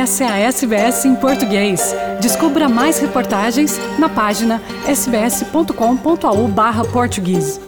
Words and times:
Essa 0.00 0.24
é 0.24 0.28
a 0.28 0.38
SBS 0.38 1.04
em 1.04 1.14
português. 1.14 1.94
Descubra 2.22 2.70
mais 2.70 2.98
reportagens 2.98 3.78
na 3.98 4.08
página 4.08 4.62
sbs.com.au/português. 4.88 7.60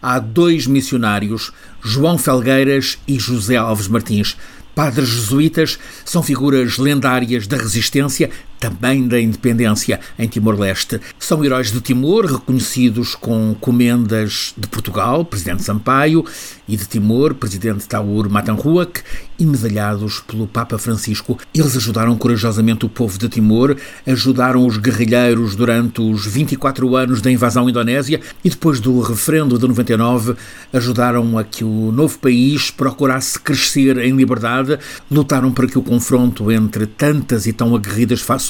Há 0.00 0.18
dois 0.20 0.66
missionários, 0.66 1.52
João 1.84 2.16
Felgueiras 2.16 2.98
e 3.06 3.18
José 3.18 3.56
Alves 3.56 3.88
Martins. 3.88 4.38
Padres 4.74 5.10
jesuítas 5.10 5.78
são 6.02 6.22
figuras 6.22 6.78
lendárias 6.78 7.46
da 7.46 7.58
resistência 7.58 8.30
também 8.58 9.06
da 9.06 9.20
independência 9.20 10.00
em 10.18 10.28
Timor-Leste. 10.28 11.00
São 11.18 11.44
heróis 11.44 11.70
de 11.70 11.80
Timor, 11.80 12.26
reconhecidos 12.26 13.14
com 13.14 13.54
comendas 13.60 14.54
de 14.56 14.66
Portugal, 14.68 15.24
Presidente 15.24 15.62
Sampaio, 15.62 16.24
e 16.68 16.76
de 16.76 16.86
Timor, 16.86 17.34
Presidente 17.34 17.88
Taur 17.88 18.28
Matanruak, 18.28 19.02
e 19.38 19.46
medalhados 19.46 20.20
pelo 20.20 20.46
Papa 20.46 20.76
Francisco. 20.78 21.38
Eles 21.54 21.76
ajudaram 21.76 22.16
corajosamente 22.16 22.84
o 22.84 22.88
povo 22.88 23.16
de 23.18 23.28
Timor, 23.28 23.76
ajudaram 24.06 24.66
os 24.66 24.76
guerrilheiros 24.76 25.54
durante 25.54 26.00
os 26.00 26.26
24 26.26 26.96
anos 26.96 27.22
da 27.22 27.30
invasão 27.30 27.68
indonésia 27.68 28.20
e 28.44 28.50
depois 28.50 28.80
do 28.80 29.00
referendo 29.00 29.56
de 29.58 29.66
99, 29.66 30.34
ajudaram 30.72 31.38
a 31.38 31.44
que 31.44 31.62
o 31.62 31.92
novo 31.92 32.18
país 32.18 32.70
procurasse 32.70 33.38
crescer 33.38 33.98
em 33.98 34.16
liberdade, 34.16 34.78
lutaram 35.10 35.52
para 35.52 35.68
que 35.68 35.78
o 35.78 35.82
confronto 35.82 36.50
entre 36.50 36.86
tantas 36.86 37.46
e 37.46 37.52
tão 37.52 37.74
aguerridas 37.74 38.20
fações 38.20 38.47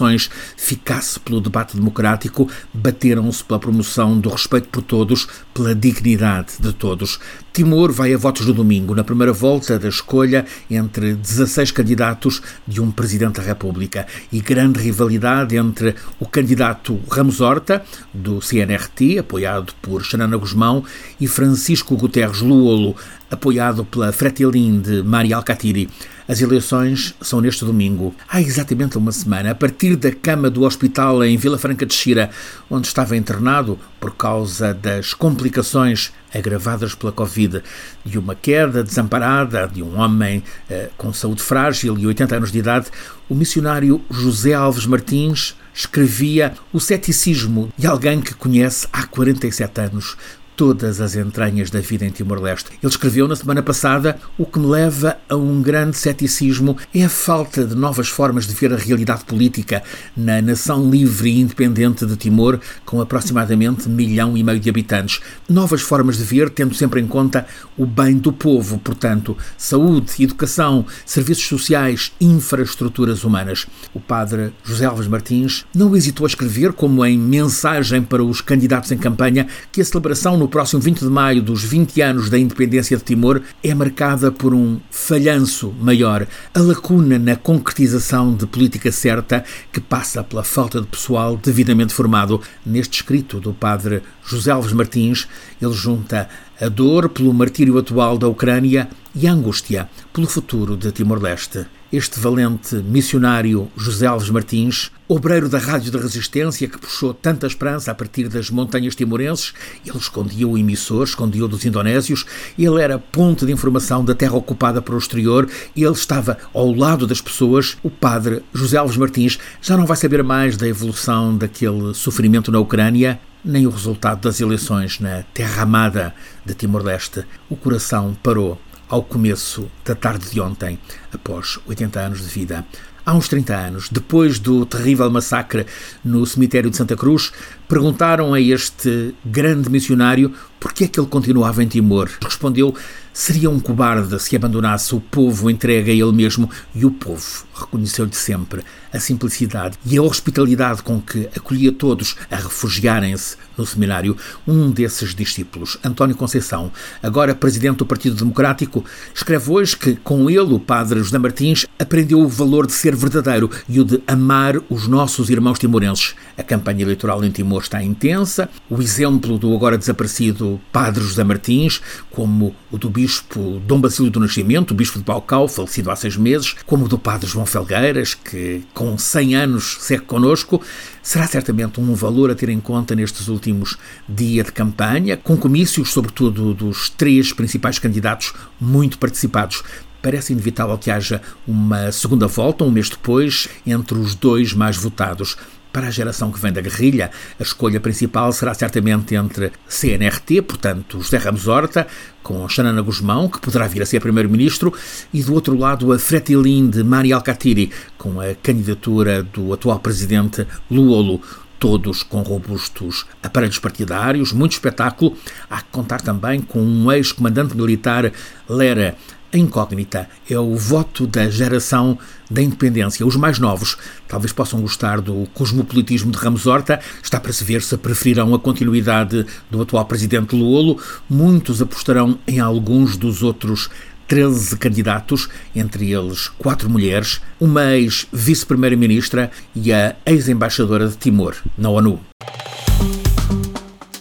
ficasse 0.56 1.18
pelo 1.20 1.40
debate 1.40 1.76
democrático, 1.76 2.50
bateram-se 2.72 3.42
pela 3.44 3.58
promoção 3.58 4.18
do 4.18 4.28
respeito 4.28 4.68
por 4.68 4.82
todos, 4.82 5.26
pela 5.52 5.74
dignidade 5.74 6.54
de 6.60 6.72
todos. 6.72 7.18
Timor 7.58 7.90
vai 7.90 8.14
a 8.14 8.16
votos 8.16 8.46
no 8.46 8.54
domingo, 8.54 8.94
na 8.94 9.02
primeira 9.02 9.32
volta 9.32 9.80
da 9.80 9.88
escolha 9.88 10.46
entre 10.70 11.16
16 11.16 11.72
candidatos 11.72 12.40
de 12.64 12.80
um 12.80 12.88
Presidente 12.88 13.40
da 13.40 13.42
República 13.42 14.06
e 14.30 14.40
grande 14.40 14.78
rivalidade 14.78 15.56
entre 15.56 15.96
o 16.20 16.26
candidato 16.28 17.00
Ramos 17.10 17.40
Horta, 17.40 17.82
do 18.14 18.40
CNRT, 18.40 19.18
apoiado 19.18 19.74
por 19.82 20.04
Xanana 20.04 20.36
Guzmão, 20.36 20.84
e 21.20 21.26
Francisco 21.26 21.96
Guterres 21.96 22.42
Luolo, 22.42 22.94
apoiado 23.28 23.84
pela 23.84 24.12
Fretilin 24.12 24.80
de 24.80 25.02
Mari 25.02 25.32
Alcatiri. 25.32 25.90
As 26.28 26.40
eleições 26.40 27.14
são 27.20 27.40
neste 27.40 27.64
domingo. 27.64 28.14
Há 28.28 28.40
exatamente 28.40 28.98
uma 28.98 29.10
semana, 29.10 29.50
a 29.50 29.54
partir 29.54 29.96
da 29.96 30.12
cama 30.12 30.48
do 30.48 30.62
hospital 30.62 31.24
em 31.24 31.36
Vila 31.36 31.58
Franca 31.58 31.84
de 31.84 31.94
Xira, 31.94 32.30
onde 32.70 32.86
estava 32.86 33.16
internado 33.16 33.78
por 33.98 34.14
causa 34.14 34.72
das 34.72 35.12
complicações 35.12 36.12
agravadas 36.34 36.94
pela 36.94 37.12
Covid, 37.12 37.62
de 38.04 38.18
uma 38.18 38.34
queda 38.34 38.82
desamparada 38.82 39.66
de 39.66 39.82
um 39.82 39.98
homem 39.98 40.42
eh, 40.68 40.90
com 40.96 41.12
saúde 41.12 41.42
frágil 41.42 41.96
e 41.98 42.06
80 42.06 42.36
anos 42.36 42.52
de 42.52 42.58
idade, 42.58 42.88
o 43.28 43.34
missionário 43.34 44.00
José 44.10 44.54
Alves 44.54 44.86
Martins 44.86 45.56
escrevia 45.74 46.54
o 46.72 46.80
ceticismo 46.80 47.72
de 47.76 47.86
alguém 47.86 48.20
que 48.20 48.34
conhece 48.34 48.88
há 48.92 49.06
47 49.06 49.80
anos 49.80 50.16
todas 50.58 51.00
as 51.00 51.14
entranhas 51.14 51.70
da 51.70 51.78
vida 51.78 52.04
em 52.04 52.10
Timor-Leste. 52.10 52.70
Ele 52.82 52.90
escreveu 52.90 53.28
na 53.28 53.36
semana 53.36 53.62
passada: 53.62 54.18
O 54.36 54.44
que 54.44 54.58
me 54.58 54.66
leva 54.66 55.16
a 55.28 55.36
um 55.36 55.62
grande 55.62 55.96
ceticismo 55.96 56.76
é 56.92 57.04
a 57.04 57.08
falta 57.08 57.64
de 57.64 57.76
novas 57.76 58.08
formas 58.08 58.44
de 58.44 58.54
ver 58.54 58.72
a 58.72 58.76
realidade 58.76 59.24
política 59.24 59.84
na 60.16 60.42
nação 60.42 60.90
livre 60.90 61.30
e 61.30 61.40
independente 61.40 62.04
de 62.04 62.16
Timor, 62.16 62.58
com 62.84 63.00
aproximadamente 63.00 63.88
milhão 63.88 64.36
e 64.36 64.42
meio 64.42 64.58
de 64.58 64.68
habitantes. 64.68 65.20
Novas 65.48 65.80
formas 65.80 66.18
de 66.18 66.24
ver, 66.24 66.50
tendo 66.50 66.74
sempre 66.74 67.00
em 67.00 67.06
conta 67.06 67.46
o 67.76 67.86
bem 67.86 68.16
do 68.16 68.32
povo, 68.32 68.78
portanto, 68.78 69.36
saúde, 69.56 70.24
educação, 70.24 70.84
serviços 71.06 71.46
sociais, 71.46 72.10
infraestruturas 72.20 73.22
humanas. 73.22 73.64
O 73.94 74.00
padre 74.00 74.52
José 74.64 74.86
Alves 74.86 75.06
Martins 75.06 75.64
não 75.72 75.94
hesitou 75.94 76.26
a 76.26 76.28
escrever, 76.28 76.72
como 76.72 77.06
em 77.06 77.16
mensagem 77.16 78.02
para 78.02 78.24
os 78.24 78.40
candidatos 78.40 78.90
em 78.90 78.98
campanha, 78.98 79.46
que 79.70 79.80
a 79.80 79.84
celebração 79.84 80.36
no 80.36 80.47
próximo 80.48 80.80
20 80.80 81.00
de 81.00 81.10
maio 81.10 81.42
dos 81.42 81.62
20 81.62 82.00
anos 82.00 82.30
da 82.30 82.38
independência 82.38 82.96
de 82.96 83.02
Timor 83.02 83.42
é 83.62 83.74
marcada 83.74 84.32
por 84.32 84.54
um 84.54 84.80
falhanço 84.90 85.74
maior, 85.80 86.26
a 86.54 86.60
lacuna 86.60 87.18
na 87.18 87.36
concretização 87.36 88.34
de 88.34 88.46
política 88.46 88.90
certa 88.90 89.44
que 89.72 89.80
passa 89.80 90.24
pela 90.24 90.44
falta 90.44 90.80
de 90.80 90.86
pessoal 90.86 91.36
devidamente 91.36 91.92
formado. 91.94 92.40
Neste 92.64 93.00
escrito 93.00 93.40
do 93.40 93.52
padre 93.52 94.02
José 94.24 94.50
Alves 94.50 94.72
Martins, 94.72 95.28
ele 95.60 95.72
junta 95.72 96.28
a 96.60 96.68
dor 96.68 97.08
pelo 97.08 97.32
martírio 97.32 97.78
atual 97.78 98.18
da 98.18 98.28
Ucrânia 98.28 98.88
e 99.14 99.26
a 99.26 99.32
angústia 99.32 99.88
pelo 100.12 100.26
futuro 100.26 100.76
de 100.76 100.90
Timor-Leste. 100.90 101.77
Este 101.90 102.20
valente 102.20 102.74
missionário 102.74 103.72
José 103.74 104.04
Alves 104.04 104.28
Martins, 104.28 104.90
obreiro 105.08 105.48
da 105.48 105.56
Rádio 105.56 105.90
da 105.90 105.98
Resistência 105.98 106.68
que 106.68 106.76
puxou 106.76 107.14
tanta 107.14 107.46
esperança 107.46 107.90
a 107.90 107.94
partir 107.94 108.28
das 108.28 108.50
montanhas 108.50 108.94
timorenses, 108.94 109.54
ele 109.86 109.96
escondia 109.96 110.46
o 110.46 110.58
emissor, 110.58 111.04
escondia 111.04 111.46
o 111.46 111.48
dos 111.48 111.64
indonésios, 111.64 112.26
ele 112.58 112.82
era 112.82 112.98
ponto 112.98 113.46
de 113.46 113.52
informação 113.52 114.04
da 114.04 114.14
terra 114.14 114.36
ocupada 114.36 114.82
para 114.82 114.94
o 114.94 114.98
exterior, 114.98 115.48
ele 115.74 115.90
estava 115.90 116.36
ao 116.52 116.74
lado 116.74 117.06
das 117.06 117.22
pessoas. 117.22 117.78
O 117.82 117.88
padre 117.88 118.42
José 118.52 118.76
Alves 118.76 118.98
Martins 118.98 119.38
já 119.62 119.74
não 119.74 119.86
vai 119.86 119.96
saber 119.96 120.22
mais 120.22 120.58
da 120.58 120.68
evolução 120.68 121.38
daquele 121.38 121.94
sofrimento 121.94 122.52
na 122.52 122.60
Ucrânia, 122.60 123.18
nem 123.42 123.66
o 123.66 123.70
resultado 123.70 124.20
das 124.20 124.42
eleições 124.42 125.00
na 125.00 125.22
terra 125.32 125.62
amada 125.62 126.14
de 126.44 126.52
Timor-Leste. 126.52 127.24
O 127.48 127.56
coração 127.56 128.14
parou 128.22 128.60
ao 128.88 129.02
começo 129.02 129.70
da 129.84 129.94
tarde 129.94 130.30
de 130.30 130.40
ontem, 130.40 130.78
após 131.12 131.58
80 131.66 132.00
anos 132.00 132.20
de 132.20 132.28
vida. 132.28 132.64
Há 133.04 133.14
uns 133.14 133.28
30 133.28 133.54
anos, 133.54 133.88
depois 133.88 134.38
do 134.38 134.66
terrível 134.66 135.10
massacre 135.10 135.66
no 136.04 136.26
cemitério 136.26 136.70
de 136.70 136.76
Santa 136.76 136.96
Cruz, 136.96 137.32
perguntaram 137.66 138.34
a 138.34 138.40
este 138.40 139.14
grande 139.24 139.70
missionário 139.70 140.34
por 140.68 140.74
que 140.74 140.84
é 140.84 140.88
que 140.88 141.00
ele 141.00 141.08
continuava 141.08 141.64
em 141.64 141.66
Timor. 141.66 142.10
Respondeu: 142.22 142.74
seria 143.18 143.48
um 143.48 143.58
cobarde 143.58 144.20
se 144.20 144.36
abandonasse 144.36 144.94
o 144.94 145.00
povo 145.00 145.50
entregue 145.50 145.90
a 145.90 145.94
ele 145.94 146.12
mesmo, 146.12 146.48
e 146.74 146.84
o 146.84 146.90
povo 146.90 147.46
reconheceu-lhe 147.54 148.14
sempre 148.14 148.62
a 148.92 149.00
simplicidade 149.00 149.78
e 149.84 149.98
a 149.98 150.02
hospitalidade 150.02 150.82
com 150.82 151.00
que 151.00 151.28
acolhia 151.36 151.72
todos 151.72 152.16
a 152.30 152.36
refugiarem-se 152.36 153.36
no 153.56 153.66
seminário. 153.66 154.16
Um 154.46 154.70
desses 154.70 155.14
discípulos, 155.14 155.78
António 155.82 156.14
Conceição, 156.14 156.70
agora 157.02 157.34
presidente 157.34 157.78
do 157.78 157.86
Partido 157.86 158.14
Democrático, 158.14 158.84
escreve 159.14 159.50
hoje 159.50 159.76
que, 159.76 159.96
com 159.96 160.30
ele, 160.30 160.54
o 160.54 160.60
padre 160.60 161.00
José 161.00 161.18
Martins 161.18 161.66
aprendeu 161.78 162.20
o 162.20 162.28
valor 162.28 162.66
de 162.66 162.72
ser 162.72 162.94
verdadeiro 162.94 163.50
e 163.68 163.80
o 163.80 163.84
de 163.84 164.02
amar 164.06 164.54
os 164.70 164.86
nossos 164.86 165.28
irmãos 165.28 165.58
timorenses. 165.58 166.14
A 166.36 166.42
campanha 166.42 166.82
eleitoral 166.82 167.24
em 167.24 167.30
Timor 167.30 167.62
está 167.62 167.82
intensa. 167.82 168.48
O 168.70 168.80
exemplo 168.80 169.38
do 169.38 169.54
agora 169.54 169.76
desaparecido 169.76 170.57
padre 170.58 171.02
José 171.02 171.24
Martins, 171.24 171.80
como 172.10 172.54
o 172.70 172.78
do 172.78 172.90
bispo 172.90 173.60
Dom 173.66 173.80
Basílio 173.80 174.10
do 174.10 174.20
Nascimento, 174.20 174.72
o 174.72 174.74
bispo 174.74 174.98
de 174.98 175.04
Balcau, 175.04 175.48
falecido 175.48 175.90
há 175.90 175.96
seis 175.96 176.16
meses, 176.16 176.54
como 176.66 176.84
o 176.84 176.88
do 176.88 176.98
padre 176.98 177.26
João 177.26 177.46
Felgueiras, 177.46 178.14
que 178.14 178.62
com 178.74 178.98
100 178.98 179.34
anos 179.34 179.78
segue 179.80 180.04
connosco, 180.04 180.60
será 181.02 181.26
certamente 181.26 181.80
um 181.80 181.94
valor 181.94 182.30
a 182.30 182.34
ter 182.34 182.48
em 182.48 182.60
conta 182.60 182.94
nestes 182.94 183.28
últimos 183.28 183.78
dias 184.08 184.46
de 184.46 184.52
campanha, 184.52 185.16
com 185.16 185.36
comícios, 185.36 185.90
sobretudo 185.90 186.52
dos 186.52 186.90
três 186.90 187.32
principais 187.32 187.78
candidatos, 187.78 188.32
muito 188.60 188.98
participados 188.98 189.62
parece 190.00 190.32
inevitável 190.32 190.78
que 190.78 190.90
haja 190.90 191.20
uma 191.46 191.90
segunda 191.92 192.26
volta, 192.26 192.64
um 192.64 192.70
mês 192.70 192.88
depois, 192.88 193.48
entre 193.66 193.98
os 193.98 194.14
dois 194.14 194.52
mais 194.52 194.76
votados. 194.76 195.36
Para 195.78 195.86
a 195.86 195.90
geração 195.92 196.32
que 196.32 196.40
vem 196.40 196.52
da 196.52 196.60
guerrilha, 196.60 197.08
a 197.38 197.42
escolha 197.44 197.78
principal 197.78 198.32
será 198.32 198.52
certamente 198.52 199.14
entre 199.14 199.52
CNRT, 199.68 200.42
portanto 200.42 201.00
José 201.00 201.18
Ramos 201.18 201.46
Horta, 201.46 201.86
com 202.20 202.48
Xanana 202.48 202.82
Guzmão, 202.82 203.28
que 203.28 203.40
poderá 203.40 203.68
vir 203.68 203.82
a 203.82 203.86
ser 203.86 204.00
primeiro-ministro, 204.00 204.74
e 205.14 205.22
do 205.22 205.34
outro 205.34 205.56
lado 205.56 205.92
a 205.92 205.98
Fretilin 206.00 206.68
de 206.68 206.82
Mari 206.82 207.12
Alcatiri, 207.12 207.70
com 207.96 208.20
a 208.20 208.34
candidatura 208.42 209.22
do 209.22 209.52
atual 209.52 209.78
presidente 209.78 210.44
Luolo 210.68 211.22
todos 211.58 212.02
com 212.02 212.22
robustos 212.22 213.06
aparelhos 213.22 213.58
partidários, 213.58 214.32
muito 214.32 214.52
espetáculo. 214.52 215.16
Há 215.50 215.60
que 215.60 215.70
contar 215.70 216.00
também 216.00 216.40
com 216.40 216.60
um 216.60 216.90
ex-comandante 216.92 217.56
militar, 217.56 218.12
Lera, 218.48 218.96
a 219.30 219.36
incógnita 219.36 220.08
é 220.28 220.38
o 220.38 220.56
voto 220.56 221.06
da 221.06 221.28
geração 221.28 221.98
da 222.30 222.40
independência. 222.40 223.06
Os 223.06 223.14
mais 223.14 223.38
novos 223.38 223.76
talvez 224.06 224.32
possam 224.32 224.62
gostar 224.62 225.02
do 225.02 225.28
cosmopolitismo 225.34 226.10
de 226.10 226.16
Ramos 226.16 226.46
Horta. 226.46 226.80
Está 227.02 227.20
para 227.20 227.32
se 227.32 227.44
ver 227.44 227.60
se 227.60 227.76
preferirão 227.76 228.34
a 228.34 228.38
continuidade 228.38 229.26
do 229.50 229.60
atual 229.60 229.84
presidente 229.84 230.34
Luolo. 230.34 230.80
Muitos 231.10 231.60
apostarão 231.60 232.18
em 232.26 232.40
alguns 232.40 232.96
dos 232.96 233.22
outros 233.22 233.68
13 234.08 234.56
candidatos, 234.56 235.28
entre 235.54 235.92
eles 235.92 236.28
quatro 236.28 236.68
mulheres, 236.68 237.20
uma 237.38 237.76
ex-vice-primeira-ministra 237.76 239.30
e 239.54 239.72
a 239.72 239.94
ex-embaixadora 240.06 240.88
de 240.88 240.96
Timor, 240.96 241.36
na 241.56 241.68
ONU. 241.68 242.00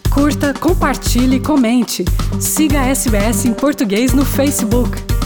Curta, 0.10 0.54
compartilhe, 0.54 1.40
comente. 1.40 2.04
Siga 2.40 2.82
a 2.82 2.88
SBS 2.88 3.46
em 3.46 3.54
português 3.54 4.14
no 4.14 4.26
Facebook. 4.26 5.17